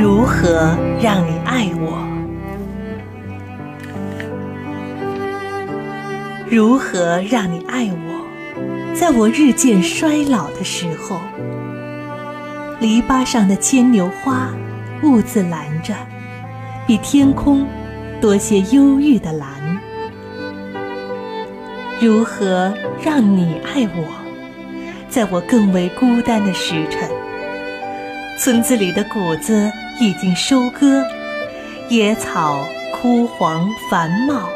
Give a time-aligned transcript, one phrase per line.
[0.00, 2.06] 如何让你爱我？
[6.48, 8.94] 如何让你爱我？
[8.94, 11.20] 在我日渐衰老的时候，
[12.80, 14.48] 篱笆上的牵牛花
[15.02, 15.94] 兀自拦着，
[16.86, 17.66] 比天空
[18.20, 19.48] 多些忧郁的蓝。
[22.00, 22.72] 如何
[23.02, 24.19] 让你爱我？
[25.10, 27.10] 在我更为孤单的时辰，
[28.38, 31.04] 村子里的谷子已经收割，
[31.88, 34.48] 野草枯黄繁茂。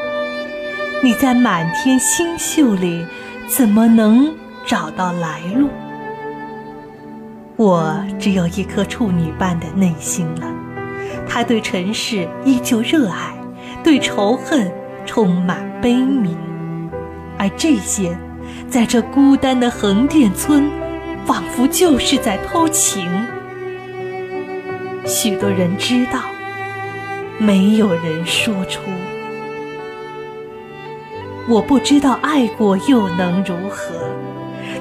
[1.02, 3.04] 你在满天星宿里，
[3.48, 4.32] 怎么能
[4.64, 5.68] 找到来路？
[7.56, 10.46] 我只有一颗处女般的内心了，
[11.28, 13.34] 他对尘世依旧热爱，
[13.82, 14.70] 对仇恨
[15.04, 16.36] 充满悲悯。
[17.36, 18.16] 而这些，
[18.74, 20.68] 在这孤单的横店村，
[21.24, 23.08] 仿佛就是在偷情。
[25.06, 26.22] 许多人知道，
[27.38, 28.80] 没有人说出。
[31.48, 33.94] 我不知道爱过又能如何，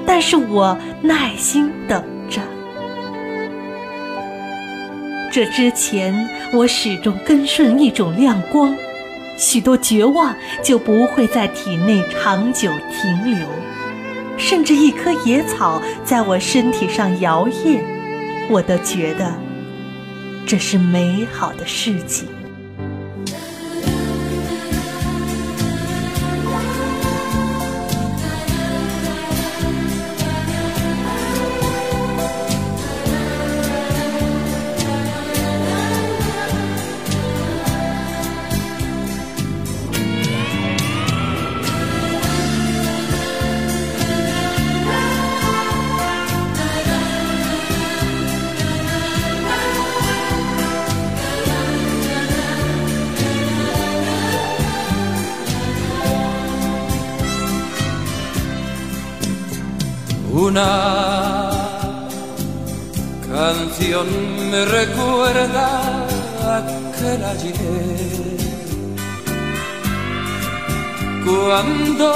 [0.08, 2.42] 但是我耐心等着。
[5.32, 8.76] 这之前，我始终跟顺一种亮光。
[9.38, 13.48] 许多绝望就不会在体内长久停留，
[14.38, 17.82] 甚至一棵野草在我身体上摇曳，
[18.50, 19.34] 我都觉得
[20.46, 22.28] 这是美好的事情。
[60.46, 61.50] Una
[63.32, 64.08] canción
[64.52, 66.06] me recuerda
[66.58, 68.38] aquel ayer
[71.26, 72.10] cuando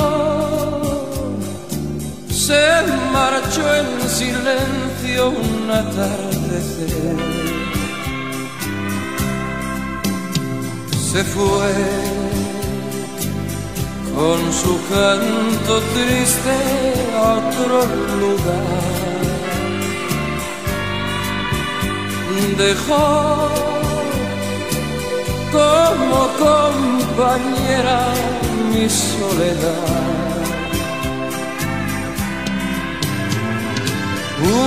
[2.30, 2.64] se
[3.14, 7.16] marchó en silencio un atardecer.
[11.12, 12.17] Se fue
[14.18, 16.56] con su canto triste
[17.16, 17.78] a otro
[18.22, 18.88] lugar.
[22.58, 23.50] Dejó
[25.58, 28.02] como compañera
[28.72, 30.08] mi soledad.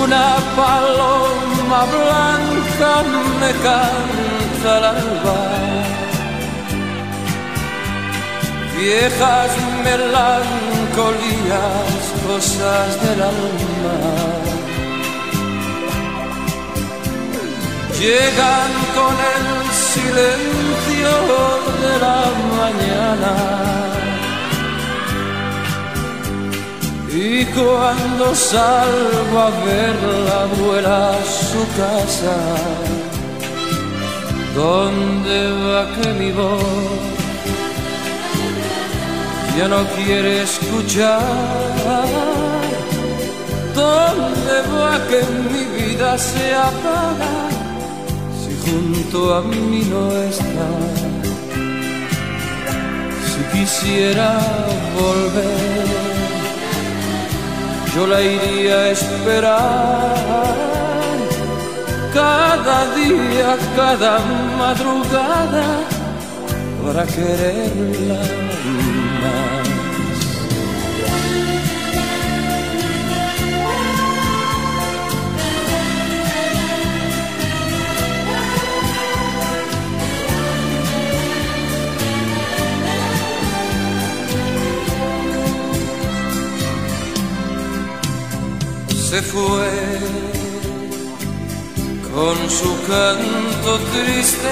[0.02, 2.92] Una paloma blanca
[3.40, 5.79] me canta al alba
[8.80, 9.50] viejas
[9.84, 10.30] melancolías,
[12.26, 13.96] cosas del alma.
[18.00, 19.46] Llegan con el
[19.90, 21.14] silencio
[21.82, 22.20] de la
[22.60, 23.34] mañana.
[27.12, 32.36] Y cuando salgo a verla vuela a su casa,
[34.54, 37.10] ¿dónde va que mi voz
[39.60, 41.20] ya no quiere escuchar.
[43.74, 45.20] ¿Dónde va que
[45.52, 47.34] mi vida se apaga
[48.40, 50.68] si junto a mí no está?
[53.30, 54.30] Si quisiera
[54.98, 55.88] volver,
[57.94, 60.54] yo la iría a esperar.
[62.14, 64.12] Cada día, cada
[64.58, 65.66] madrugada,
[66.82, 68.40] para quererla
[89.10, 89.68] se fue
[92.14, 94.48] con su canto triste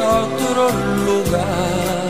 [0.00, 0.70] a otro
[1.04, 2.07] lugar.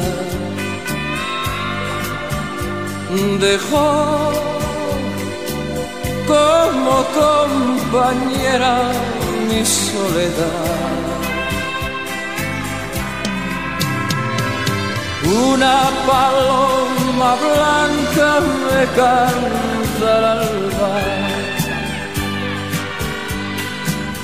[3.10, 4.32] Dejó
[6.26, 8.74] como compañera
[9.48, 10.88] mi soledad.
[15.24, 21.28] Una paloma blanca me canta al alba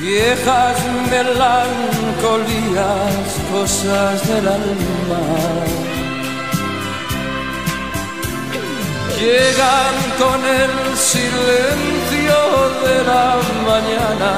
[0.05, 0.77] viejas
[1.11, 2.21] melancolías,
[3.51, 5.74] cosas del alma.
[9.19, 12.39] Llegan con el silencio
[12.85, 13.37] de la
[13.71, 14.35] mañana.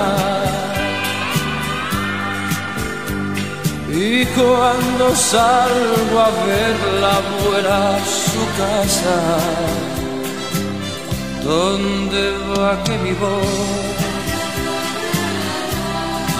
[3.88, 9.16] Y cuando salgo a verla abuela a su casa,
[11.42, 13.96] ¿dónde va que mi voz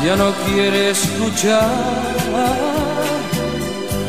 [0.04, 1.70] ya no quiere escuchar?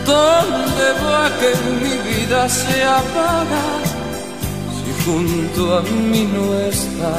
[0.06, 3.96] ¿Dónde va que mi vida se apaga
[5.07, 7.15] junto a mí no está?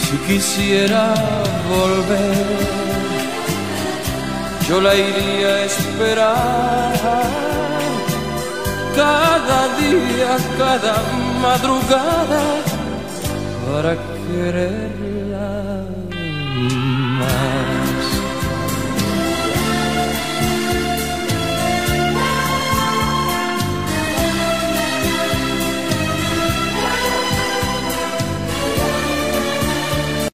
[0.00, 1.14] Si quisiera
[1.74, 2.90] volver
[4.68, 6.92] yo la iría a esperar
[8.94, 10.94] cada día, cada
[11.42, 12.44] madrugada
[13.66, 13.96] para
[14.28, 15.50] quererla
[17.18, 17.89] más.